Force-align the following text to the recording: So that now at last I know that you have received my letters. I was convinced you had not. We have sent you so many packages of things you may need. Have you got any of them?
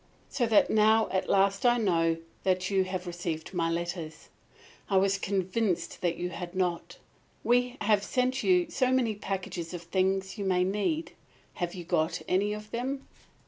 So 0.29 0.47
that 0.47 0.71
now 0.71 1.09
at 1.11 1.29
last 1.29 1.63
I 1.63 1.77
know 1.77 2.17
that 2.41 2.71
you 2.71 2.85
have 2.85 3.05
received 3.05 3.53
my 3.53 3.69
letters. 3.69 4.29
I 4.89 4.97
was 4.97 5.19
convinced 5.19 5.99
you 6.03 6.29
had 6.31 6.55
not. 6.55 6.97
We 7.43 7.77
have 7.81 8.03
sent 8.03 8.41
you 8.41 8.67
so 8.71 8.91
many 8.91 9.13
packages 9.13 9.75
of 9.75 9.83
things 9.83 10.39
you 10.39 10.43
may 10.45 10.63
need. 10.63 11.11
Have 11.61 11.75
you 11.75 11.83
got 11.83 12.23
any 12.27 12.51
of 12.51 12.71
them? 12.71 13.05